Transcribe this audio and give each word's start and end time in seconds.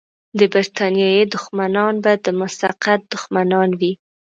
د 0.37 0.39
برتانیې 0.53 1.23
دښمنان 1.33 1.93
به 2.03 2.13
د 2.25 2.27
مسقط 2.41 2.99
دښمنان 3.13 3.69
وي. 3.79 3.91